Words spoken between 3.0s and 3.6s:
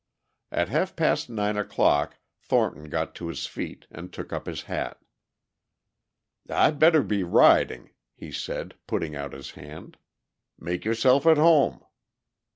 to his